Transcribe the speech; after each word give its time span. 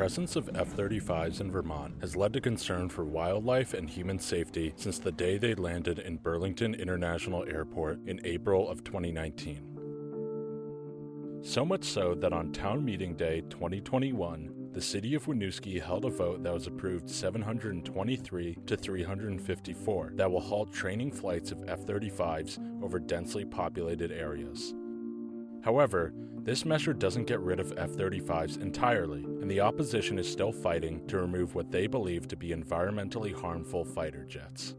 presence 0.00 0.34
of 0.34 0.48
F 0.54 0.74
35s 0.74 1.42
in 1.42 1.52
Vermont 1.52 1.92
has 2.00 2.16
led 2.16 2.32
to 2.32 2.40
concern 2.40 2.88
for 2.88 3.04
wildlife 3.04 3.74
and 3.74 3.90
human 3.90 4.18
safety 4.18 4.72
since 4.76 4.98
the 4.98 5.12
day 5.12 5.36
they 5.36 5.54
landed 5.54 5.98
in 5.98 6.16
Burlington 6.16 6.72
International 6.72 7.44
Airport 7.44 7.98
in 8.06 8.18
April 8.24 8.66
of 8.66 8.82
2019. 8.82 11.40
So 11.42 11.66
much 11.66 11.84
so 11.84 12.14
that 12.14 12.32
on 12.32 12.50
Town 12.50 12.82
Meeting 12.82 13.14
Day 13.14 13.42
2021, 13.50 14.70
the 14.72 14.80
city 14.80 15.14
of 15.14 15.26
Winooski 15.26 15.82
held 15.82 16.06
a 16.06 16.10
vote 16.10 16.42
that 16.44 16.54
was 16.54 16.66
approved 16.66 17.10
723 17.10 18.56
to 18.64 18.76
354 18.78 20.12
that 20.14 20.32
will 20.32 20.40
halt 20.40 20.72
training 20.72 21.12
flights 21.12 21.52
of 21.52 21.68
F 21.68 21.80
35s 21.80 22.58
over 22.82 22.98
densely 22.98 23.44
populated 23.44 24.10
areas. 24.10 24.72
However, 25.62 26.14
this 26.42 26.64
measure 26.64 26.94
doesn't 26.94 27.26
get 27.26 27.40
rid 27.40 27.60
of 27.60 27.74
F 27.76 27.90
35s 27.90 28.60
entirely, 28.60 29.24
and 29.24 29.50
the 29.50 29.60
opposition 29.60 30.18
is 30.18 30.30
still 30.30 30.52
fighting 30.52 31.06
to 31.06 31.18
remove 31.18 31.54
what 31.54 31.70
they 31.70 31.86
believe 31.86 32.26
to 32.28 32.36
be 32.36 32.50
environmentally 32.50 33.34
harmful 33.34 33.84
fighter 33.84 34.24
jets. 34.24 34.74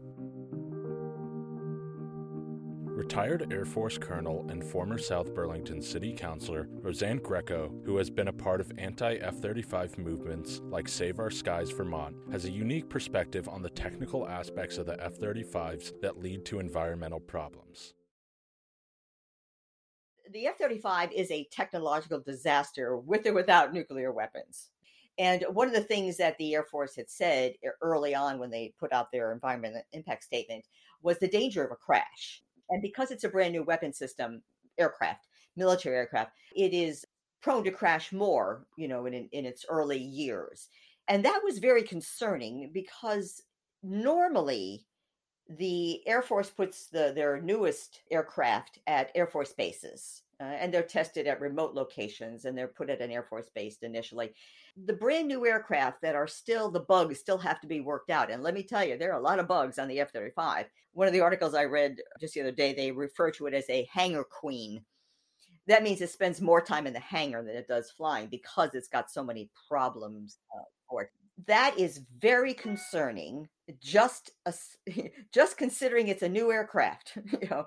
Retired 3.02 3.52
Air 3.52 3.64
Force 3.64 3.96
Colonel 3.96 4.46
and 4.50 4.62
former 4.62 4.98
South 4.98 5.34
Burlington 5.34 5.80
City 5.80 6.12
Councilor 6.12 6.68
Rosanne 6.70 7.18
Greco, 7.18 7.72
who 7.84 7.96
has 7.96 8.10
been 8.10 8.28
a 8.28 8.32
part 8.32 8.60
of 8.60 8.70
anti 8.76 9.16
F 9.16 9.36
35 9.36 9.98
movements 9.98 10.60
like 10.64 10.88
Save 10.88 11.18
Our 11.18 11.30
Skies 11.30 11.70
Vermont, 11.70 12.16
has 12.30 12.44
a 12.44 12.50
unique 12.50 12.88
perspective 12.88 13.48
on 13.48 13.62
the 13.62 13.70
technical 13.70 14.28
aspects 14.28 14.78
of 14.78 14.86
the 14.86 15.02
F 15.02 15.18
35s 15.18 16.00
that 16.00 16.20
lead 16.20 16.44
to 16.44 16.58
environmental 16.58 17.20
problems 17.20 17.94
the 20.32 20.46
F 20.46 20.58
35 20.58 21.12
is 21.12 21.30
a 21.30 21.46
technological 21.50 22.20
disaster 22.20 22.96
with 22.96 23.26
or 23.26 23.34
without 23.34 23.72
nuclear 23.72 24.12
weapons. 24.12 24.70
And 25.18 25.44
one 25.50 25.68
of 25.68 25.74
the 25.74 25.82
things 25.82 26.16
that 26.16 26.38
the 26.38 26.54
Air 26.54 26.64
Force 26.64 26.96
had 26.96 27.10
said 27.10 27.54
early 27.82 28.14
on 28.14 28.38
when 28.38 28.50
they 28.50 28.72
put 28.80 28.92
out 28.92 29.12
their 29.12 29.32
environmental 29.32 29.82
impact 29.92 30.24
statement 30.24 30.64
was 31.02 31.18
the 31.18 31.28
danger 31.28 31.62
of 31.64 31.70
a 31.70 31.76
crash. 31.76 32.42
And 32.70 32.80
because 32.80 33.10
it's 33.10 33.24
a 33.24 33.28
brand 33.28 33.52
new 33.52 33.62
weapon 33.62 33.92
system, 33.92 34.42
aircraft, 34.78 35.26
military 35.54 35.96
aircraft, 35.96 36.32
it 36.56 36.72
is 36.72 37.04
prone 37.42 37.64
to 37.64 37.70
crash 37.70 38.12
more, 38.12 38.66
you 38.76 38.88
know, 38.88 39.04
in, 39.04 39.28
in 39.32 39.44
its 39.44 39.66
early 39.68 39.98
years. 39.98 40.68
And 41.08 41.24
that 41.24 41.42
was 41.44 41.58
very 41.58 41.82
concerning 41.82 42.70
because 42.72 43.42
normally 43.82 44.86
the 45.48 46.06
Air 46.06 46.22
Force 46.22 46.50
puts 46.50 46.86
the, 46.86 47.12
their 47.14 47.40
newest 47.40 48.00
aircraft 48.10 48.78
at 48.86 49.10
Air 49.14 49.26
Force 49.26 49.52
bases, 49.52 50.22
uh, 50.40 50.44
and 50.44 50.72
they're 50.72 50.82
tested 50.82 51.26
at 51.26 51.40
remote 51.40 51.74
locations, 51.74 52.44
and 52.44 52.56
they're 52.56 52.68
put 52.68 52.90
at 52.90 53.00
an 53.00 53.10
Air 53.10 53.24
Force 53.24 53.50
base 53.54 53.78
initially. 53.82 54.32
The 54.86 54.92
brand 54.94 55.28
new 55.28 55.46
aircraft 55.46 56.00
that 56.02 56.14
are 56.14 56.26
still 56.26 56.70
the 56.70 56.80
bugs 56.80 57.18
still 57.18 57.38
have 57.38 57.60
to 57.60 57.66
be 57.66 57.80
worked 57.80 58.10
out, 58.10 58.30
and 58.30 58.42
let 58.42 58.54
me 58.54 58.62
tell 58.62 58.84
you, 58.84 58.96
there 58.96 59.12
are 59.12 59.18
a 59.18 59.22
lot 59.22 59.38
of 59.38 59.48
bugs 59.48 59.78
on 59.78 59.88
the 59.88 60.00
F 60.00 60.12
thirty 60.12 60.32
five. 60.34 60.66
One 60.94 61.06
of 61.06 61.12
the 61.12 61.20
articles 61.20 61.54
I 61.54 61.64
read 61.64 61.98
just 62.20 62.34
the 62.34 62.40
other 62.40 62.52
day, 62.52 62.72
they 62.72 62.92
refer 62.92 63.30
to 63.32 63.46
it 63.46 63.54
as 63.54 63.68
a 63.68 63.88
hangar 63.92 64.24
queen. 64.24 64.84
That 65.66 65.82
means 65.82 66.00
it 66.00 66.10
spends 66.10 66.40
more 66.40 66.60
time 66.60 66.86
in 66.86 66.92
the 66.92 67.00
hangar 67.00 67.42
than 67.42 67.54
it 67.54 67.68
does 67.68 67.90
flying 67.90 68.26
because 68.26 68.74
it's 68.74 68.88
got 68.88 69.10
so 69.10 69.22
many 69.22 69.48
problems 69.68 70.38
uh, 70.56 70.64
for 70.88 71.02
it 71.02 71.10
that 71.46 71.78
is 71.78 72.02
very 72.18 72.54
concerning 72.54 73.48
just 73.80 74.30
a, 74.46 74.54
just 75.32 75.56
considering 75.56 76.08
it's 76.08 76.22
a 76.22 76.28
new 76.28 76.50
aircraft 76.50 77.12
you 77.42 77.48
know 77.50 77.64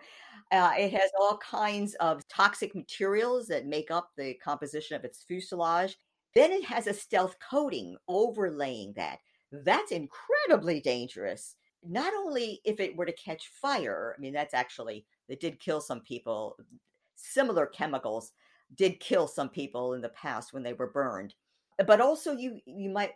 uh, 0.51 0.71
it 0.77 0.91
has 0.91 1.09
all 1.19 1.37
kinds 1.37 1.95
of 1.95 2.27
toxic 2.27 2.75
materials 2.75 3.47
that 3.47 3.65
make 3.65 3.89
up 3.89 4.11
the 4.15 4.35
composition 4.35 4.95
of 4.95 5.03
its 5.03 5.23
fuselage. 5.23 5.97
Then 6.35 6.51
it 6.51 6.63
has 6.65 6.85
a 6.85 6.93
stealth 6.93 7.35
coating 7.39 7.97
overlaying 8.07 8.93
that. 8.95 9.19
That's 9.51 9.91
incredibly 9.91 10.81
dangerous. 10.81 11.55
Not 11.83 12.13
only 12.13 12.61
if 12.63 12.79
it 12.79 12.95
were 12.95 13.05
to 13.05 13.13
catch 13.13 13.47
fire 13.61 14.15
i 14.17 14.21
mean 14.21 14.33
that's 14.33 14.53
actually 14.53 15.05
it 15.29 15.39
did 15.39 15.59
kill 15.59 15.81
some 15.81 16.01
people 16.01 16.57
similar 17.15 17.67
chemicals 17.67 18.31
did 18.75 18.99
kill 18.99 19.27
some 19.27 19.49
people 19.49 19.93
in 19.93 20.01
the 20.01 20.09
past 20.09 20.53
when 20.53 20.63
they 20.63 20.73
were 20.73 20.91
burned. 20.91 21.33
But 21.85 22.01
also 22.01 22.33
you 22.33 22.59
you 22.65 22.89
might 22.89 23.11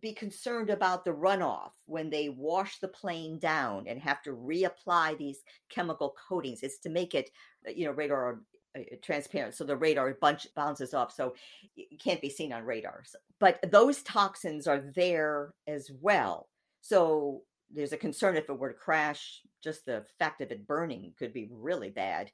be 0.00 0.12
concerned 0.12 0.70
about 0.70 1.04
the 1.04 1.12
runoff 1.12 1.72
when 1.86 2.10
they 2.10 2.28
wash 2.28 2.78
the 2.78 2.88
plane 2.88 3.38
down 3.38 3.86
and 3.86 4.00
have 4.00 4.22
to 4.22 4.30
reapply 4.30 5.16
these 5.18 5.40
chemical 5.68 6.14
coatings. 6.28 6.62
It's 6.62 6.78
to 6.80 6.88
make 6.88 7.14
it, 7.14 7.30
uh, 7.66 7.72
you 7.74 7.86
know, 7.86 7.92
radar 7.92 8.40
uh, 8.76 8.82
transparent 9.02 9.54
so 9.54 9.64
the 9.64 9.76
radar 9.76 10.14
bunch 10.20 10.46
bounces 10.54 10.94
off 10.94 11.12
so 11.12 11.34
it 11.76 12.00
can't 12.00 12.20
be 12.20 12.30
seen 12.30 12.52
on 12.52 12.64
radars. 12.64 13.16
But 13.40 13.58
those 13.70 14.02
toxins 14.02 14.66
are 14.66 14.84
there 14.94 15.54
as 15.66 15.90
well. 16.00 16.48
So 16.80 17.42
there's 17.70 17.92
a 17.92 17.98
concern 17.98 18.36
if 18.36 18.48
it 18.48 18.58
were 18.58 18.72
to 18.72 18.78
crash 18.78 19.40
just 19.62 19.84
the 19.84 20.04
fact 20.18 20.40
of 20.40 20.50
it 20.50 20.66
burning 20.66 21.12
could 21.18 21.32
be 21.32 21.48
really 21.50 21.90
bad. 21.90 22.30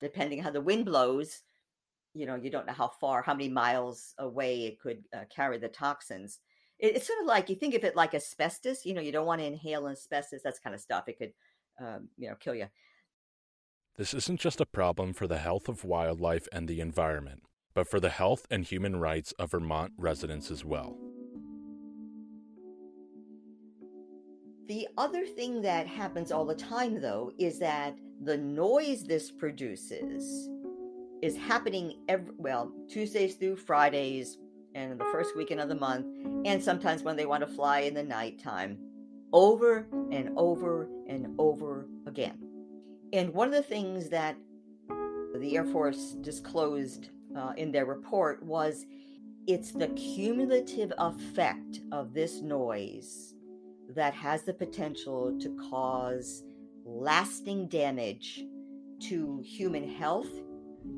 Depending 0.00 0.42
how 0.42 0.50
the 0.50 0.60
wind 0.60 0.84
blows 0.84 1.42
you 2.14 2.26
know 2.26 2.34
you 2.34 2.50
don't 2.50 2.66
know 2.66 2.72
how 2.72 2.88
far 2.88 3.22
how 3.22 3.34
many 3.34 3.48
miles 3.48 4.14
away 4.18 4.66
it 4.66 4.80
could 4.80 5.04
uh, 5.14 5.24
carry 5.34 5.58
the 5.58 5.68
toxins 5.68 6.38
it's 6.78 7.06
sort 7.06 7.20
of 7.20 7.26
like 7.26 7.48
you 7.48 7.56
think 7.56 7.74
of 7.74 7.84
it 7.84 7.96
like 7.96 8.14
asbestos. 8.14 8.86
You 8.86 8.94
know, 8.94 9.00
you 9.00 9.12
don't 9.12 9.26
want 9.26 9.40
to 9.40 9.46
inhale 9.46 9.88
asbestos. 9.88 10.42
That's 10.42 10.60
kind 10.60 10.74
of 10.74 10.80
stuff. 10.80 11.08
It 11.08 11.18
could, 11.18 11.32
um, 11.80 12.08
you 12.16 12.28
know, 12.28 12.36
kill 12.36 12.54
you. 12.54 12.68
This 13.96 14.14
isn't 14.14 14.38
just 14.38 14.60
a 14.60 14.66
problem 14.66 15.12
for 15.12 15.26
the 15.26 15.38
health 15.38 15.68
of 15.68 15.84
wildlife 15.84 16.46
and 16.52 16.68
the 16.68 16.80
environment, 16.80 17.42
but 17.74 17.88
for 17.88 17.98
the 17.98 18.10
health 18.10 18.46
and 18.48 18.64
human 18.64 19.00
rights 19.00 19.32
of 19.40 19.50
Vermont 19.50 19.92
residents 19.96 20.52
as 20.52 20.64
well. 20.64 20.96
The 24.68 24.86
other 24.98 25.24
thing 25.24 25.62
that 25.62 25.86
happens 25.86 26.30
all 26.30 26.44
the 26.44 26.54
time, 26.54 27.00
though, 27.00 27.32
is 27.38 27.58
that 27.58 27.96
the 28.22 28.36
noise 28.36 29.02
this 29.02 29.30
produces 29.32 30.48
is 31.22 31.36
happening 31.36 32.00
every 32.08 32.32
well 32.36 32.72
Tuesdays 32.88 33.34
through 33.34 33.56
Fridays, 33.56 34.38
and 34.78 34.98
the 34.98 35.04
first 35.06 35.36
weekend 35.36 35.60
of 35.60 35.68
the 35.68 35.74
month, 35.74 36.06
and 36.44 36.62
sometimes 36.62 37.02
when 37.02 37.16
they 37.16 37.26
want 37.26 37.40
to 37.40 37.52
fly 37.52 37.80
in 37.80 37.94
the 37.94 38.02
nighttime, 38.02 38.78
over 39.32 39.86
and 40.10 40.30
over 40.36 40.88
and 41.08 41.34
over 41.38 41.86
again. 42.06 42.38
And 43.12 43.34
one 43.34 43.48
of 43.48 43.54
the 43.54 43.62
things 43.62 44.08
that 44.10 44.36
the 45.38 45.56
Air 45.56 45.64
Force 45.64 46.12
disclosed 46.20 47.10
uh, 47.36 47.52
in 47.56 47.72
their 47.72 47.86
report 47.86 48.42
was 48.42 48.86
it's 49.46 49.72
the 49.72 49.88
cumulative 49.88 50.92
effect 50.98 51.80
of 51.90 52.12
this 52.12 52.40
noise 52.40 53.34
that 53.94 54.14
has 54.14 54.42
the 54.42 54.52
potential 54.52 55.36
to 55.40 55.56
cause 55.70 56.42
lasting 56.84 57.66
damage 57.68 58.44
to 59.00 59.42
human 59.44 59.88
health, 59.88 60.28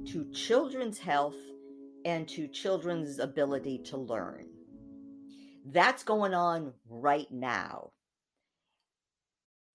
to 0.07 0.31
children's 0.33 0.99
health, 0.99 1.37
and 2.05 2.29
to 2.29 2.49
children's 2.49 3.19
ability 3.19 3.79
to 3.79 3.97
learn. 3.97 4.47
That's 5.67 6.03
going 6.03 6.35
on 6.35 6.73
right 6.89 7.31
now. 7.31 7.91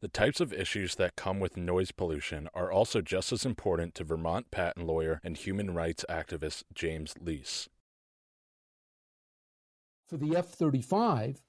The 0.01 0.07
types 0.07 0.39
of 0.39 0.53
issues 0.53 0.95
that 0.95 1.15
come 1.15 1.39
with 1.39 1.57
noise 1.57 1.91
pollution 1.91 2.49
are 2.53 2.71
also 2.71 3.01
just 3.01 3.31
as 3.31 3.45
important 3.45 3.95
to 3.95 4.03
Vermont 4.03 4.51
patent 4.51 4.85
lawyer 4.85 5.19
and 5.23 5.37
human 5.37 5.73
rights 5.73 6.05
activist 6.09 6.63
James 6.73 7.15
Leas. 7.19 7.69
For 10.07 10.17
the 10.17 10.35
F 10.35 10.49
35, 10.49 11.41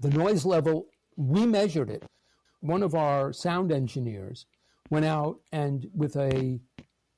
the 0.00 0.10
noise 0.10 0.44
level, 0.44 0.86
we 1.16 1.46
measured 1.46 1.90
it. 1.90 2.04
One 2.60 2.82
of 2.82 2.94
our 2.94 3.32
sound 3.32 3.72
engineers 3.72 4.46
went 4.90 5.06
out 5.06 5.40
and, 5.50 5.88
with 5.94 6.14
a 6.16 6.60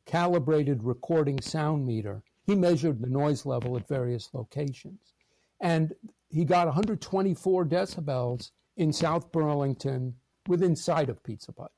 calibrated 0.07 0.83
recording 0.83 1.41
sound 1.41 1.87
meter, 1.87 2.23
he 2.47 2.55
measured 2.55 3.01
the 3.01 3.09
noise 3.09 3.45
level 3.45 3.77
at 3.77 3.89
various 3.89 4.31
locations. 4.33 5.13
And 5.61 5.95
he 6.29 6.45
got 6.45 6.67
124 6.67 7.65
decibels 7.67 8.51
in 8.77 8.93
South 8.93 9.33
Burlington 9.33 10.15
within 10.47 10.77
sight 10.77 11.09
of 11.09 11.23
Pizza 11.23 11.53
Hut. 11.59 11.73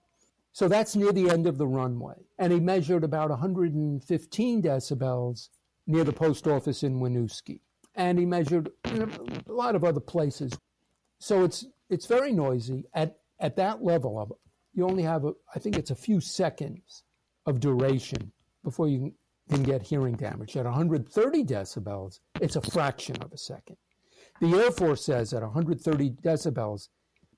So 0.53 0.69
that's 0.69 0.97
near 0.97 1.12
the 1.12 1.31
end 1.31 1.47
of 1.47 1.56
the 1.56 1.67
runway. 1.67 2.26
And 2.38 2.53
he 2.53 2.61
measured 2.61 3.05
about 3.05 3.31
115 3.31 4.62
decibels 4.62 5.49
near 5.87 6.05
the 6.05 6.12
post 6.12 6.47
office 6.47 6.82
in 6.82 7.00
Winooski. 7.00 7.61
And 7.94 8.19
he 8.19 8.26
measured 8.26 8.70
a 8.85 9.09
lot 9.47 9.75
of 9.75 9.85
other 9.85 10.00
places. 10.00 10.53
So 11.19 11.44
it's 11.44 11.65
it's 11.91 12.06
very 12.06 12.32
noisy 12.32 12.85
at 12.94 13.19
at 13.41 13.56
that 13.56 13.82
level 13.82 14.19
of 14.19 14.32
you 14.75 14.85
only 14.85 15.03
have 15.03 15.25
a, 15.25 15.32
I 15.55 15.59
think 15.59 15.76
it's 15.76 15.91
a 15.91 15.97
few 15.97 16.20
seconds 16.20 17.03
of 17.47 17.61
duration 17.61 18.31
before 18.62 18.88
you 18.88 19.12
can 19.48 19.62
get 19.62 19.82
hearing 19.82 20.14
damage. 20.14 20.56
At 20.56 20.64
130 20.64 21.44
decibels, 21.44 22.20
it's 22.40 22.56
a 22.56 22.62
fraction 22.62 23.16
of 23.22 23.32
a 23.32 23.38
second. 23.38 23.76
The 24.40 24.56
Air 24.56 24.70
Force 24.70 25.04
says 25.04 25.32
at 25.32 25.42
130 25.42 26.10
decibels, 26.22 26.88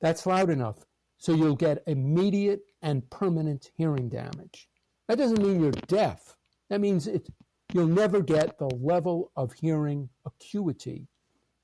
that's 0.01 0.27
loud 0.27 0.51
enough 0.51 0.85
so 1.21 1.35
you'll 1.35 1.55
get 1.55 1.83
immediate 1.87 2.63
and 2.81 3.09
permanent 3.11 3.71
hearing 3.77 4.09
damage. 4.09 4.69
That 5.07 5.19
doesn't 5.19 5.43
mean 5.43 5.61
you're 5.61 5.71
deaf. 5.71 6.35
That 6.71 6.81
means 6.81 7.07
it, 7.07 7.29
you'll 7.75 7.87
never 7.87 8.23
get 8.23 8.59
the 8.59 8.69
level 8.69 9.31
of 9.37 9.53
hearing 9.53 10.09
acuity 10.25 11.09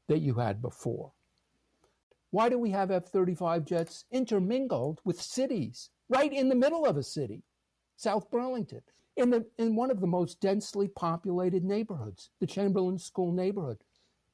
that 0.09 0.21
you 0.21 0.35
had 0.35 0.61
before. 0.61 1.13
Why 2.31 2.51
do 2.51 2.59
we 2.59 2.71
have 2.71 2.91
F 2.91 3.07
35 3.07 3.65
jets 3.65 4.05
intermingled 4.11 5.01
with 5.05 5.21
cities 5.21 5.89
right 6.11 6.33
in 6.33 6.51
the 6.51 6.55
middle 6.55 6.85
of 6.85 6.99
a 6.99 7.03
city, 7.03 7.43
South 7.97 8.31
Burlington, 8.31 8.83
in, 9.17 9.31
the, 9.31 9.47
in 9.59 9.75
one 9.75 9.91
of 9.91 10.01
the 10.01 10.07
most 10.07 10.41
densely 10.41 10.89
populated 10.89 11.65
neighborhoods, 11.65 12.31
the 12.41 12.47
Chamberlain 12.47 12.99
School 12.99 13.33
neighborhood? 13.33 13.79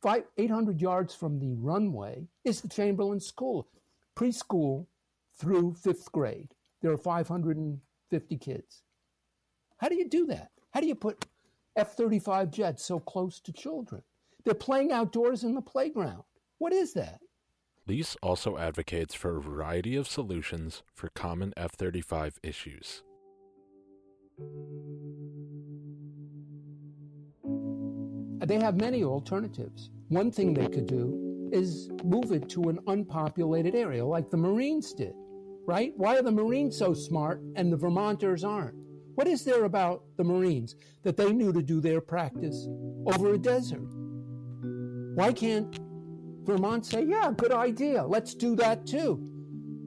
Five, 0.03 0.25
800 0.37 0.81
yards 0.81 1.15
from 1.15 1.39
the 1.39 1.55
runway 1.55 2.27
is 2.45 2.61
the 2.61 2.69
Chamberlain 2.69 3.21
School, 3.21 3.69
preschool 4.17 4.87
through 5.39 5.75
fifth 5.75 6.11
grade. 6.11 6.55
There 6.81 6.91
are 6.91 6.99
550 6.99 8.37
kids. 8.39 8.83
How 9.79 9.89
do 9.89 9.95
you 9.95 10.09
do 10.09 10.27
that? 10.27 10.51
How 10.73 10.81
do 10.81 10.87
you 10.87 10.97
put 10.97 11.27
F 11.77 11.97
35 11.97 12.51
jets 12.51 12.85
so 12.85 12.99
close 12.99 13.41
to 13.41 13.53
children? 13.53 14.03
They're 14.45 14.55
playing 14.55 14.91
outdoors 14.91 15.45
in 15.45 15.55
the 15.55 15.63
playground. 15.63 16.25
What 16.59 16.73
is 16.73 16.93
that? 16.95 17.21
Leas 17.87 18.17
also 18.23 18.59
advocates 18.59 19.15
for 19.15 19.37
a 19.37 19.41
variety 19.41 19.97
of 19.97 20.09
solutions 20.09 20.83
for 20.93 21.09
common 21.09 21.53
F 21.57 21.73
35 21.73 22.39
issues. 22.43 23.03
They 28.53 28.61
have 28.61 28.77
many 28.77 29.03
alternatives. 29.03 29.89
One 30.09 30.31
thing 30.31 30.53
they 30.53 30.67
could 30.67 30.87
do 30.87 31.49
is 31.53 31.91
move 32.05 32.33
it 32.33 32.51
to 32.51 32.69
an 32.69 32.81
unpopulated 32.87 33.75
area 33.75 34.05
like 34.05 34.31
the 34.31 34.37
Marines 34.37 34.93
did, 34.93 35.15
right? 35.67 35.95
Why 35.97 36.19
are 36.19 36.23
the 36.23 36.33
Marines 36.33 36.77
so 36.77 36.93
smart 36.93 37.41
and 37.57 37.73
the 37.73 37.79
Vermonters 37.79 38.45
aren't? 38.45 38.75
What 39.15 39.27
is 39.27 39.45
there 39.45 39.65
about 39.65 40.03
the 40.19 40.25
Marines 40.25 40.77
that 41.03 41.17
they 41.17 41.33
knew 41.33 41.53
to 41.53 41.63
do 41.63 41.81
their 41.81 42.03
practice 42.03 42.69
over 43.07 43.33
a 43.33 43.39
desert? 43.39 43.89
Why 45.15 45.33
can't 45.33 45.79
Vermont 46.45 46.85
say, 46.85 47.05
yeah, 47.05 47.31
good 47.37 47.53
idea. 47.53 48.05
Let's 48.05 48.35
do 48.35 48.57
that 48.57 48.87
too. 48.87 49.29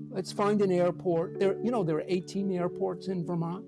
Let's 0.10 0.32
find 0.32 0.62
an 0.62 0.72
airport. 0.72 1.40
There, 1.40 1.58
you 1.62 1.70
know, 1.70 1.84
there 1.84 1.98
are 1.98 2.06
18 2.08 2.52
airports 2.52 3.10
in 3.10 3.26
Vermont 3.26 3.66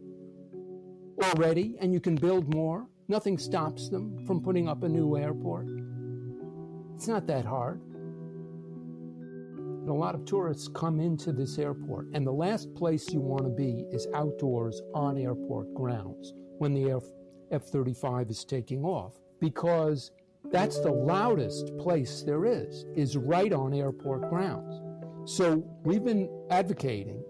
already, 1.21 1.75
and 1.79 1.93
you 1.93 1.99
can 1.99 2.15
build 2.15 2.53
more. 2.53 2.87
Nothing 3.07 3.37
stops 3.37 3.89
them 3.89 4.25
from 4.25 4.41
putting 4.41 4.67
up 4.67 4.83
a 4.83 4.89
new 4.89 5.17
airport. 5.17 5.67
It's 6.95 7.07
not 7.07 7.27
that 7.27 7.45
hard. 7.45 7.81
And 9.57 9.89
a 9.89 9.93
lot 9.93 10.15
of 10.15 10.25
tourists 10.25 10.67
come 10.67 10.99
into 10.99 11.31
this 11.31 11.57
airport, 11.57 12.07
and 12.13 12.25
the 12.25 12.31
last 12.31 12.73
place 12.75 13.13
you 13.13 13.21
want 13.21 13.43
to 13.43 13.49
be 13.49 13.85
is 13.91 14.07
outdoors 14.13 14.81
on 14.93 15.17
airport 15.17 15.73
grounds 15.73 16.33
when 16.57 16.73
the 16.73 17.01
F 17.51 17.63
35 17.63 18.29
is 18.29 18.43
taking 18.43 18.83
off 18.83 19.13
because 19.39 20.11
that's 20.51 20.79
the 20.81 20.91
loudest 20.91 21.77
place 21.77 22.23
there 22.23 22.45
is, 22.45 22.85
is 22.95 23.17
right 23.17 23.53
on 23.53 23.73
airport 23.73 24.29
grounds. 24.29 24.81
So 25.29 25.63
we've 25.83 26.03
been 26.03 26.29
advocating 26.49 27.23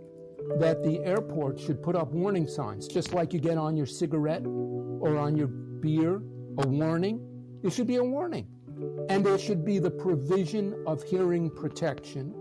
that 0.60 0.84
the 0.84 1.00
airport 1.04 1.60
should 1.60 1.84
put 1.84 1.96
up 1.96 2.12
warning 2.12 2.48
signs, 2.48 2.88
just 2.88 3.14
like 3.14 3.34
you 3.34 3.40
get 3.40 3.58
on 3.58 3.76
your 3.76 3.86
cigarette 3.86 4.44
or 4.46 5.18
on 5.18 5.36
your 5.36 5.48
beer, 5.48 6.22
a 6.60 6.68
warning. 6.68 7.22
There 7.62 7.72
should 7.72 7.88
be 7.88 7.98
a 7.98 8.04
warning. 8.04 8.48
And 9.10 9.26
there 9.26 9.38
should 9.38 9.66
be 9.66 9.80
the 9.80 9.92
provision 9.92 10.84
of 10.86 11.04
hearing 11.04 11.50
protection 11.50 12.34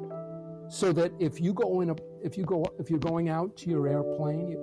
so 0.69 0.93
that 0.93 1.13
if 1.19 1.41
you 1.41 1.53
go 1.53 1.81
in 1.81 1.91
a 1.91 1.97
if 2.23 2.37
you 2.37 2.45
go 2.45 2.65
if 2.79 2.91
you're 2.91 2.99
going 2.99 3.29
out 3.29 3.57
to 3.59 3.71
your 3.71 3.87
airplane, 3.87 4.57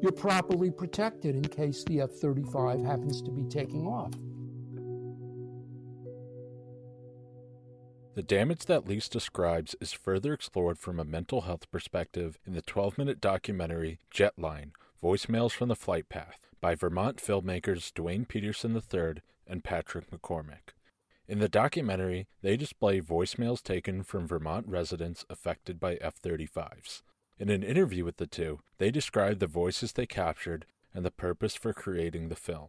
you're 0.00 0.12
properly 0.12 0.70
protected 0.70 1.34
in 1.36 1.42
case 1.42 1.84
the 1.84 2.00
F-35 2.00 2.84
happens 2.84 3.22
to 3.22 3.30
be 3.30 3.44
taking 3.44 3.86
off. 3.86 4.12
The 8.14 8.22
damage 8.22 8.66
that 8.66 8.86
Leas 8.86 9.08
describes 9.08 9.74
is 9.80 9.92
further 9.92 10.32
explored 10.32 10.78
from 10.78 11.00
a 11.00 11.04
mental 11.04 11.40
health 11.40 11.68
perspective 11.72 12.38
in 12.46 12.54
the 12.54 12.62
12 12.62 12.96
minute 12.96 13.20
documentary 13.20 13.98
Jetline 14.14 14.70
Voicemails 15.02 15.50
from 15.50 15.68
the 15.68 15.74
Flight 15.74 16.08
Path 16.08 16.46
by 16.60 16.76
Vermont 16.76 17.16
filmmakers 17.16 17.92
Dwayne 17.92 18.28
Peterson 18.28 18.76
III 18.76 19.14
and 19.48 19.64
Patrick 19.64 20.12
McCormick. 20.12 20.74
In 21.26 21.40
the 21.40 21.48
documentary, 21.48 22.28
they 22.40 22.56
display 22.56 23.00
voicemails 23.00 23.60
taken 23.60 24.04
from 24.04 24.28
Vermont 24.28 24.68
residents 24.68 25.24
affected 25.28 25.80
by 25.80 25.94
F 25.96 26.22
35s. 26.22 27.02
In 27.40 27.50
an 27.50 27.64
interview 27.64 28.04
with 28.04 28.18
the 28.18 28.28
two, 28.28 28.60
they 28.78 28.92
describe 28.92 29.40
the 29.40 29.48
voices 29.48 29.92
they 29.92 30.06
captured 30.06 30.66
and 30.94 31.04
the 31.04 31.10
purpose 31.10 31.56
for 31.56 31.72
creating 31.72 32.28
the 32.28 32.36
film. 32.36 32.68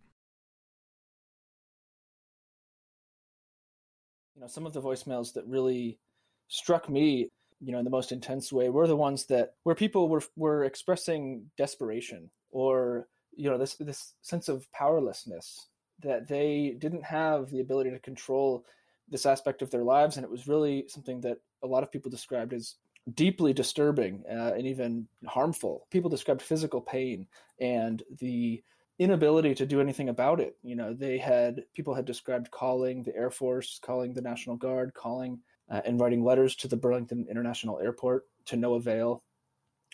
You 4.35 4.41
know 4.41 4.47
some 4.47 4.65
of 4.65 4.73
the 4.73 4.81
voicemails 4.81 5.33
that 5.33 5.45
really 5.47 5.99
struck 6.47 6.89
me 6.89 7.29
you 7.59 7.71
know 7.71 7.79
in 7.79 7.85
the 7.85 7.91
most 7.91 8.11
intense 8.11 8.51
way 8.51 8.69
were 8.69 8.87
the 8.87 8.95
ones 8.95 9.25
that 9.25 9.53
where 9.63 9.75
people 9.75 10.09
were 10.09 10.23
were 10.35 10.63
expressing 10.63 11.49
desperation 11.57 12.29
or 12.51 13.07
you 13.35 13.49
know 13.49 13.57
this 13.57 13.75
this 13.75 14.13
sense 14.21 14.49
of 14.49 14.71
powerlessness 14.71 15.67
that 16.01 16.27
they 16.27 16.75
didn't 16.77 17.03
have 17.03 17.49
the 17.49 17.61
ability 17.61 17.89
to 17.89 17.99
control 17.99 18.65
this 19.09 19.25
aspect 19.25 19.61
of 19.61 19.71
their 19.71 19.83
lives. 19.83 20.17
And 20.17 20.23
it 20.23 20.31
was 20.31 20.47
really 20.47 20.85
something 20.87 21.21
that 21.21 21.37
a 21.63 21.67
lot 21.67 21.83
of 21.83 21.91
people 21.91 22.11
described 22.11 22.53
as 22.53 22.75
deeply 23.13 23.53
disturbing 23.53 24.23
uh, 24.29 24.53
and 24.55 24.65
even 24.65 25.07
harmful. 25.25 25.85
People 25.91 26.09
described 26.09 26.41
physical 26.41 26.81
pain 26.81 27.27
and 27.59 28.01
the 28.19 28.63
inability 28.99 29.53
to 29.55 29.65
do 29.65 29.81
anything 29.81 30.09
about 30.09 30.39
it. 30.39 30.57
You 30.63 30.75
know, 30.75 30.93
they 30.93 31.17
had 31.17 31.63
people 31.73 31.93
had 31.93 32.05
described 32.05 32.51
calling 32.51 33.03
the 33.03 33.15
Air 33.15 33.29
Force, 33.29 33.79
calling 33.81 34.13
the 34.13 34.21
National 34.21 34.55
Guard, 34.55 34.93
calling 34.93 35.39
uh, 35.69 35.81
and 35.85 35.99
writing 35.99 36.23
letters 36.23 36.55
to 36.57 36.67
the 36.67 36.77
Burlington 36.77 37.25
International 37.29 37.79
Airport 37.79 38.25
to 38.45 38.55
no 38.55 38.75
avail. 38.75 39.23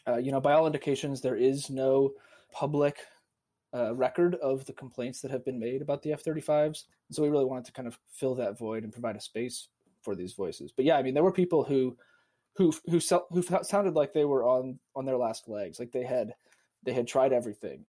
Uh, 0.07 0.17
you 0.17 0.31
know, 0.31 0.41
by 0.41 0.53
all 0.53 0.67
indications, 0.67 1.21
there 1.21 1.35
is 1.35 1.69
no 1.69 2.11
public 2.51 2.99
uh, 3.73 3.95
record 3.95 4.35
of 4.35 4.65
the 4.65 4.73
complaints 4.73 5.21
that 5.21 5.31
have 5.31 5.45
been 5.45 5.59
made 5.59 5.81
about 5.81 6.01
the 6.01 6.11
F 6.11 6.23
35s. 6.23 6.83
So 7.11 7.23
we 7.23 7.29
really 7.29 7.45
wanted 7.45 7.65
to 7.65 7.71
kind 7.71 7.87
of 7.87 7.97
fill 8.09 8.35
that 8.35 8.57
void 8.57 8.83
and 8.83 8.91
provide 8.91 9.15
a 9.15 9.21
space 9.21 9.69
for 10.01 10.15
these 10.15 10.33
voices. 10.33 10.71
But 10.75 10.85
yeah, 10.85 10.97
I 10.97 11.03
mean, 11.03 11.13
there 11.13 11.23
were 11.23 11.31
people 11.31 11.63
who 11.63 11.97
who 12.55 12.73
who, 12.89 12.99
who 13.31 13.41
sounded 13.63 13.95
like 13.95 14.13
they 14.13 14.25
were 14.25 14.43
on 14.43 14.77
on 14.95 15.05
their 15.05 15.17
last 15.17 15.47
legs, 15.47 15.79
like 15.79 15.91
they 15.91 16.03
had 16.03 16.33
they 16.83 16.93
had 16.93 17.07
tried 17.07 17.31
everything 17.31 17.85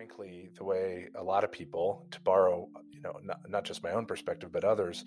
frankly, 0.00 0.48
the 0.56 0.64
way 0.64 1.08
a 1.14 1.22
lot 1.22 1.44
of 1.44 1.52
people, 1.52 2.06
to 2.10 2.18
borrow, 2.22 2.66
you 2.90 3.02
know, 3.02 3.12
not, 3.22 3.38
not 3.50 3.64
just 3.64 3.82
my 3.82 3.90
own 3.90 4.06
perspective, 4.06 4.50
but 4.50 4.64
others, 4.64 5.04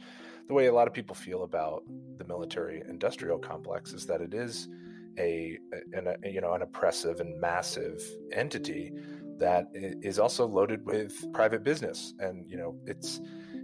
the 0.47 0.53
way 0.53 0.67
a 0.67 0.71
lot 0.71 0.87
of 0.87 0.93
people 0.93 1.15
feel 1.15 1.41
about 1.41 1.81
the 2.19 2.23
military 2.25 2.83
industrial 2.87 3.39
complex 3.39 3.91
is 3.91 4.05
that 4.05 4.21
it 4.21 4.35
is 4.35 4.69
a, 5.17 5.57
a, 5.95 6.29
you 6.29 6.41
know, 6.41 6.53
an 6.53 6.61
oppressive 6.61 7.21
and 7.21 7.41
massive 7.41 7.99
entity 8.31 8.91
that 9.39 9.65
is 9.73 10.19
also 10.19 10.45
loaded 10.45 10.85
with 10.85 11.25
private 11.33 11.63
business. 11.63 12.13
And, 12.19 12.47
you 12.47 12.57
know, 12.57 12.77
it's, 12.85 13.19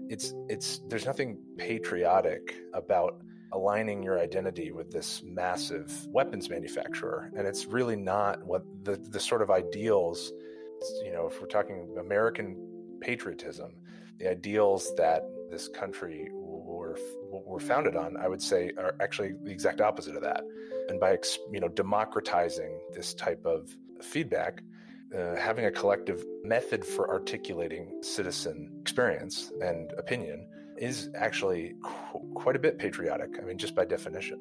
it's, 0.10 0.34
it's, 0.48 0.82
there's 0.88 1.06
nothing 1.06 1.38
patriotic 1.60 2.56
about 2.74 3.22
aligning 3.52 4.02
your 4.02 4.20
identity 4.20 4.72
with 4.72 4.90
this 4.90 5.22
massive 5.24 6.08
weapons 6.08 6.50
manufacturer. 6.50 7.32
And 7.38 7.48
it's 7.48 7.68
really 7.68 7.96
not 7.96 8.44
what 8.44 8.64
the, 8.82 8.96
the 8.96 9.20
sort 9.20 9.44
of 9.44 9.52
ideals 9.52 10.32
you 11.04 11.12
know, 11.12 11.28
if 11.28 11.42
we're 11.42 11.48
talking 11.48 11.96
American 12.00 12.56
patriotism, 13.02 13.72
the 14.20 14.30
ideals 14.30 14.94
that 14.96 15.24
this 15.50 15.68
country 15.68 16.30
were 16.32 16.98
were 17.32 17.60
founded 17.60 17.96
on, 17.96 18.18
I 18.18 18.28
would 18.28 18.42
say, 18.42 18.72
are 18.78 18.96
actually 19.00 19.34
the 19.44 19.52
exact 19.52 19.82
opposite 19.82 20.16
of 20.16 20.24
that. 20.24 20.44
And 20.90 21.00
by 21.00 21.18
you 21.52 21.60
know 21.60 21.70
democratizing 21.70 22.80
this 22.94 23.14
type 23.14 23.46
of 23.46 23.76
feedback, 24.02 24.62
uh, 25.16 25.36
having 25.36 25.66
a 25.66 25.72
collective 25.72 26.24
method 26.44 26.86
for 26.86 27.10
articulating 27.10 28.02
citizen 28.02 28.72
experience 28.82 29.52
and 29.62 29.92
opinion 29.98 30.48
is 30.78 31.10
actually 31.16 31.74
qu- 31.84 32.34
quite 32.36 32.56
a 32.56 32.60
bit 32.60 32.78
patriotic. 32.78 33.38
I 33.40 33.46
mean, 33.46 33.58
just 33.58 33.76
by 33.76 33.86
definition 33.86 34.40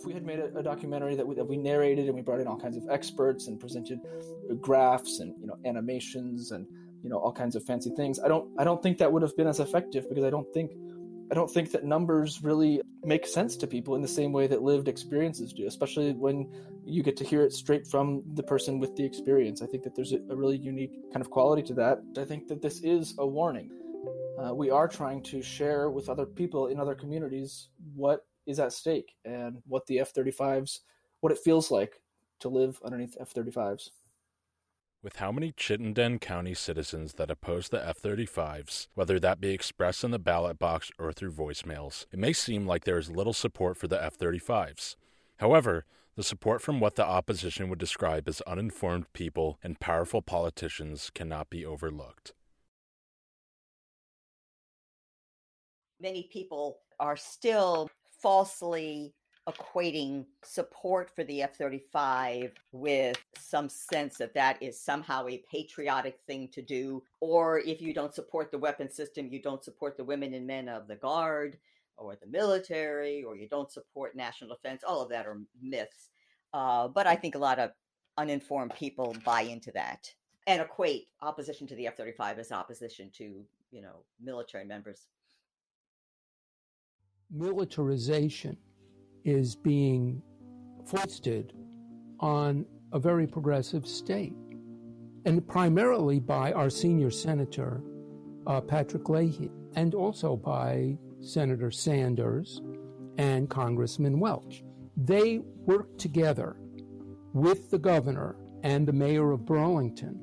if 0.00 0.06
we 0.06 0.14
had 0.14 0.24
made 0.24 0.38
a, 0.38 0.46
a 0.56 0.62
documentary 0.62 1.14
that 1.14 1.26
we, 1.26 1.34
that 1.34 1.44
we 1.44 1.58
narrated 1.58 2.06
and 2.06 2.14
we 2.14 2.22
brought 2.22 2.40
in 2.40 2.46
all 2.46 2.58
kinds 2.58 2.76
of 2.76 2.84
experts 2.90 3.48
and 3.48 3.60
presented 3.60 4.00
graphs 4.58 5.20
and 5.20 5.34
you 5.38 5.46
know 5.46 5.58
animations 5.66 6.52
and 6.52 6.66
you 7.02 7.10
know 7.10 7.18
all 7.18 7.32
kinds 7.32 7.54
of 7.54 7.62
fancy 7.64 7.90
things, 7.96 8.18
I 8.18 8.28
don't 8.28 8.48
I 8.58 8.64
don't 8.64 8.82
think 8.82 8.96
that 8.98 9.12
would 9.12 9.22
have 9.22 9.36
been 9.36 9.46
as 9.46 9.60
effective 9.60 10.08
because 10.08 10.24
I 10.24 10.30
don't 10.30 10.50
think 10.54 10.72
I 11.30 11.34
don't 11.34 11.50
think 11.50 11.70
that 11.72 11.84
numbers 11.84 12.42
really 12.42 12.80
make 13.04 13.26
sense 13.26 13.56
to 13.56 13.66
people 13.66 13.94
in 13.94 14.02
the 14.02 14.08
same 14.08 14.32
way 14.32 14.46
that 14.46 14.62
lived 14.62 14.88
experiences 14.88 15.52
do, 15.52 15.66
especially 15.66 16.12
when 16.12 16.50
you 16.84 17.02
get 17.02 17.16
to 17.18 17.24
hear 17.24 17.42
it 17.42 17.52
straight 17.52 17.86
from 17.86 18.22
the 18.34 18.42
person 18.42 18.78
with 18.78 18.96
the 18.96 19.04
experience. 19.04 19.62
I 19.62 19.66
think 19.66 19.84
that 19.84 19.94
there's 19.94 20.12
a, 20.12 20.20
a 20.30 20.34
really 20.34 20.56
unique 20.56 21.12
kind 21.12 21.20
of 21.20 21.30
quality 21.30 21.62
to 21.64 21.74
that. 21.74 22.00
I 22.18 22.24
think 22.24 22.48
that 22.48 22.62
this 22.62 22.80
is 22.82 23.14
a 23.18 23.26
warning. 23.26 23.70
Uh, 24.40 24.54
we 24.54 24.70
are 24.70 24.88
trying 24.88 25.22
to 25.24 25.42
share 25.42 25.90
with 25.90 26.08
other 26.08 26.24
people 26.24 26.68
in 26.68 26.80
other 26.80 26.94
communities 26.94 27.68
what 27.94 28.24
is 28.46 28.58
at 28.58 28.72
stake 28.72 29.14
and 29.24 29.62
what 29.66 29.86
the 29.86 30.00
F 30.00 30.12
35s, 30.12 30.80
what 31.20 31.32
it 31.32 31.38
feels 31.38 31.70
like 31.70 32.00
to 32.40 32.48
live 32.48 32.80
underneath 32.84 33.16
F 33.20 33.32
35s. 33.32 33.90
With 35.02 35.16
how 35.16 35.32
many 35.32 35.52
Chittenden 35.56 36.18
County 36.18 36.52
citizens 36.52 37.14
that 37.14 37.30
oppose 37.30 37.70
the 37.70 37.82
F 37.86 38.02
35s, 38.02 38.88
whether 38.94 39.18
that 39.18 39.40
be 39.40 39.50
expressed 39.50 40.04
in 40.04 40.10
the 40.10 40.18
ballot 40.18 40.58
box 40.58 40.90
or 40.98 41.10
through 41.10 41.32
voicemails, 41.32 42.04
it 42.12 42.18
may 42.18 42.34
seem 42.34 42.66
like 42.66 42.84
there 42.84 42.98
is 42.98 43.10
little 43.10 43.32
support 43.32 43.78
for 43.78 43.88
the 43.88 44.02
F 44.02 44.18
35s. 44.18 44.96
However, 45.38 45.86
the 46.16 46.22
support 46.22 46.60
from 46.60 46.80
what 46.80 46.96
the 46.96 47.06
opposition 47.06 47.70
would 47.70 47.78
describe 47.78 48.28
as 48.28 48.42
uninformed 48.42 49.10
people 49.14 49.58
and 49.62 49.80
powerful 49.80 50.20
politicians 50.20 51.10
cannot 51.14 51.48
be 51.48 51.64
overlooked. 51.64 52.34
Many 55.98 56.28
people 56.30 56.80
are 56.98 57.16
still 57.16 57.90
falsely 58.20 59.14
equating 59.48 60.26
support 60.44 61.10
for 61.14 61.24
the 61.24 61.42
F 61.42 61.56
35 61.56 62.52
with 62.72 63.16
some 63.38 63.68
sense 63.68 64.18
that 64.18 64.34
that 64.34 64.62
is 64.62 64.80
somehow 64.80 65.26
a 65.26 65.42
patriotic 65.50 66.18
thing 66.26 66.48
to 66.52 66.62
do. 66.62 67.02
Or 67.20 67.60
if 67.60 67.80
you 67.80 67.94
don't 67.94 68.14
support 68.14 68.50
the 68.50 68.58
weapon 68.58 68.90
system, 68.90 69.28
you 69.28 69.40
don't 69.40 69.64
support 69.64 69.96
the 69.96 70.04
women 70.04 70.34
and 70.34 70.46
men 70.46 70.68
of 70.68 70.86
the 70.86 70.96
Guard 70.96 71.58
or 71.96 72.16
the 72.16 72.26
military, 72.26 73.22
or 73.22 73.36
you 73.36 73.48
don't 73.48 73.70
support 73.70 74.16
national 74.16 74.56
defense. 74.56 74.82
All 74.86 75.02
of 75.02 75.10
that 75.10 75.26
are 75.26 75.38
myths. 75.60 76.08
Uh, 76.52 76.88
but 76.88 77.06
I 77.06 77.14
think 77.14 77.34
a 77.34 77.38
lot 77.38 77.58
of 77.58 77.72
uninformed 78.16 78.74
people 78.74 79.14
buy 79.24 79.42
into 79.42 79.70
that 79.72 80.12
and 80.46 80.62
equate 80.62 81.08
opposition 81.22 81.66
to 81.66 81.74
the 81.74 81.86
F 81.86 81.96
35 81.96 82.38
as 82.38 82.52
opposition 82.52 83.10
to, 83.18 83.44
you 83.70 83.82
know, 83.82 84.04
military 84.22 84.64
members. 84.64 85.06
Militarization 87.32 88.56
is 89.24 89.54
being 89.54 90.20
foisted 90.86 91.52
on 92.18 92.66
a 92.92 92.98
very 92.98 93.26
progressive 93.26 93.86
state, 93.86 94.34
and 95.24 95.46
primarily 95.46 96.18
by 96.18 96.52
our 96.52 96.68
senior 96.68 97.10
senator, 97.10 97.82
uh, 98.46 98.60
Patrick 98.60 99.08
Leahy, 99.08 99.50
and 99.76 99.94
also 99.94 100.36
by 100.36 100.98
Senator 101.20 101.70
Sanders 101.70 102.62
and 103.18 103.48
Congressman 103.48 104.18
Welch. 104.18 104.64
They 104.96 105.38
worked 105.38 105.98
together 105.98 106.56
with 107.32 107.70
the 107.70 107.78
governor 107.78 108.36
and 108.64 108.86
the 108.86 108.92
mayor 108.92 109.30
of 109.30 109.46
Burlington, 109.46 110.18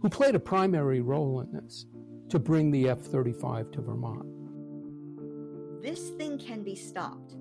who 0.00 0.08
played 0.08 0.36
a 0.36 0.40
primary 0.40 1.00
role 1.00 1.40
in 1.40 1.52
this, 1.52 1.86
to 2.28 2.38
bring 2.38 2.70
the 2.70 2.88
F 2.88 3.00
35 3.00 3.72
to 3.72 3.80
Vermont. 3.80 4.41
This 5.82 6.10
thing 6.10 6.38
can 6.38 6.62
be 6.62 6.76
stopped 6.76 7.34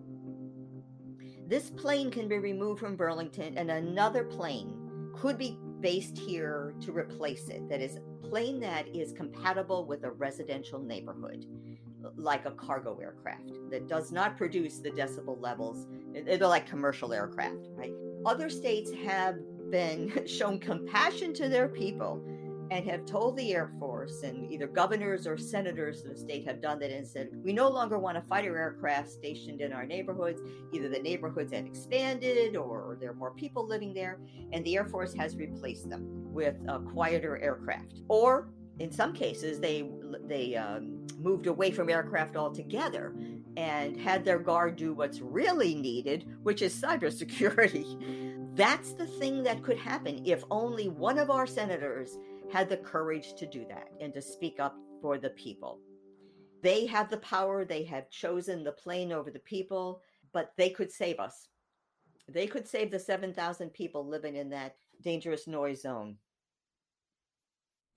this 1.51 1.69
plane 1.69 2.09
can 2.09 2.29
be 2.29 2.37
removed 2.37 2.79
from 2.79 2.95
Burlington 2.95 3.57
and 3.57 3.69
another 3.69 4.23
plane 4.23 5.11
could 5.13 5.37
be 5.37 5.59
based 5.81 6.17
here 6.17 6.73
to 6.79 6.93
replace 6.93 7.49
it. 7.49 7.67
That 7.67 7.81
is, 7.81 7.97
a 7.97 8.25
plane 8.25 8.61
that 8.61 8.87
is 8.95 9.11
compatible 9.11 9.85
with 9.85 10.05
a 10.05 10.11
residential 10.11 10.79
neighborhood, 10.79 11.45
like 12.15 12.45
a 12.45 12.51
cargo 12.51 12.97
aircraft 12.99 13.51
that 13.69 13.89
does 13.89 14.13
not 14.13 14.37
produce 14.37 14.77
the 14.77 14.91
decibel 14.91 15.41
levels. 15.41 15.87
They're 16.13 16.37
like 16.37 16.69
commercial 16.69 17.11
aircraft, 17.11 17.67
right? 17.75 17.91
Other 18.25 18.49
states 18.49 18.89
have 19.03 19.35
been 19.69 20.25
shown 20.25 20.57
compassion 20.57 21.33
to 21.33 21.49
their 21.49 21.67
people 21.67 22.25
and 22.71 22.85
have 22.89 23.05
told 23.05 23.35
the 23.35 23.53
Air 23.53 23.69
Force, 23.77 24.23
and 24.23 24.49
either 24.49 24.65
governors 24.65 25.27
or 25.27 25.37
senators 25.37 26.05
of 26.05 26.11
the 26.11 26.17
state 26.17 26.47
have 26.47 26.61
done 26.61 26.79
that 26.79 26.89
and 26.89 27.05
said, 27.05 27.27
we 27.43 27.51
no 27.51 27.67
longer 27.67 27.99
want 27.99 28.17
a 28.17 28.21
fighter 28.21 28.57
aircraft 28.57 29.09
stationed 29.09 29.59
in 29.59 29.73
our 29.73 29.85
neighborhoods. 29.85 30.41
Either 30.71 30.87
the 30.87 30.99
neighborhoods 30.99 31.51
have 31.51 31.65
expanded 31.65 32.55
or 32.55 32.97
there 33.01 33.11
are 33.11 33.15
more 33.15 33.31
people 33.31 33.67
living 33.67 33.93
there, 33.93 34.21
and 34.53 34.63
the 34.63 34.77
Air 34.77 34.85
Force 34.85 35.13
has 35.13 35.35
replaced 35.35 35.89
them 35.89 36.07
with 36.33 36.55
a 36.69 36.79
quieter 36.79 37.37
aircraft. 37.39 38.01
Or 38.07 38.47
in 38.79 38.89
some 38.89 39.11
cases, 39.11 39.59
they 39.59 39.89
they 40.23 40.55
um, 40.55 41.05
moved 41.19 41.47
away 41.47 41.71
from 41.71 41.89
aircraft 41.89 42.37
altogether 42.37 43.13
and 43.57 43.99
had 43.99 44.23
their 44.23 44.39
guard 44.39 44.77
do 44.77 44.93
what's 44.93 45.19
really 45.19 45.75
needed, 45.75 46.25
which 46.41 46.61
is 46.61 46.73
cybersecurity. 46.73 48.37
That's 48.55 48.93
the 48.93 49.05
thing 49.05 49.43
that 49.43 49.63
could 49.63 49.77
happen 49.77 50.23
if 50.25 50.43
only 50.51 50.89
one 50.89 51.17
of 51.17 51.29
our 51.29 51.47
senators 51.47 52.17
had 52.51 52.69
the 52.69 52.77
courage 52.77 53.33
to 53.35 53.45
do 53.45 53.65
that 53.69 53.87
and 53.99 54.13
to 54.13 54.21
speak 54.21 54.59
up 54.59 54.75
for 55.01 55.17
the 55.17 55.29
people. 55.31 55.79
They 56.61 56.85
have 56.85 57.09
the 57.09 57.17
power, 57.17 57.65
they 57.65 57.83
have 57.85 58.09
chosen 58.09 58.63
the 58.63 58.73
plane 58.73 59.11
over 59.11 59.31
the 59.31 59.39
people, 59.39 60.01
but 60.33 60.51
they 60.57 60.69
could 60.69 60.91
save 60.91 61.19
us. 61.19 61.47
They 62.27 62.47
could 62.47 62.67
save 62.67 62.91
the 62.91 62.99
7,000 62.99 63.71
people 63.71 64.07
living 64.07 64.35
in 64.35 64.49
that 64.51 64.75
dangerous 65.01 65.47
noise 65.47 65.81
zone. 65.81 66.17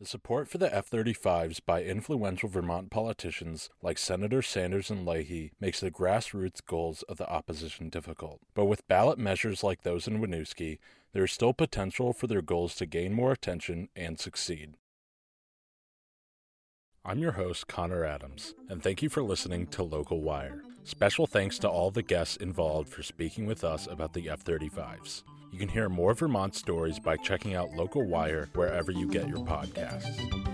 The 0.00 0.06
support 0.06 0.49
for 0.49 0.58
the 0.58 0.75
F 0.75 0.90
35s 0.90 1.61
by 1.64 1.84
influential 1.84 2.49
Vermont 2.49 2.90
politicians 2.90 3.70
like 3.80 3.96
Senator 3.96 4.42
Sanders 4.42 4.90
and 4.90 5.06
Leahy 5.06 5.52
makes 5.61 5.78
the 5.78 5.90
grassroots 5.90 6.64
goals 6.64 7.02
of 7.04 7.16
the 7.16 7.30
opposition 7.30 7.90
difficult. 7.90 8.40
But 8.54 8.64
with 8.64 8.88
ballot 8.88 9.18
measures 9.18 9.62
like 9.62 9.82
those 9.82 10.08
in 10.08 10.20
Winooski, 10.20 10.78
there 11.14 11.25
is 11.25 11.33
still 11.33 11.54
potential 11.54 12.12
for 12.12 12.26
their 12.26 12.42
goals 12.42 12.75
to 12.75 12.87
gain 12.87 13.14
more 13.14 13.33
attention 13.33 13.88
and 13.97 14.18
succeed. 14.18 14.75
I'm 17.06 17.18
your 17.18 17.33
host, 17.33 17.68
Connor 17.68 18.04
Adams, 18.04 18.54
and 18.68 18.83
thank 18.83 19.02
you 19.02 19.09
for 19.09 19.23
listening 19.23 19.66
to 19.68 19.83
Local 19.83 20.21
Wire. 20.21 20.62
Special 20.83 21.26
thanks 21.26 21.59
to 21.61 21.68
all 21.68 21.90
the 21.90 22.02
guests 22.02 22.37
involved 22.37 22.88
for 22.88 23.02
speaking 23.02 23.47
with 23.47 23.62
us 23.62 23.87
about 23.87 24.12
the 24.12 24.28
F 24.28 24.42
35s. 24.42 25.23
You 25.52 25.59
can 25.59 25.68
hear 25.68 25.88
more 25.88 26.14
Vermont 26.14 26.54
stories 26.54 26.99
by 26.99 27.16
checking 27.16 27.54
out 27.54 27.71
Local 27.71 28.04
Wire 28.04 28.49
wherever 28.54 28.90
you 28.90 29.09
get 29.09 29.28
your 29.28 29.44
podcasts. 29.47 30.53